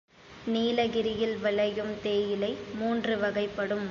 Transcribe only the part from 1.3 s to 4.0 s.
விளையும் தேயிலை மூன்று வகைப்படும்.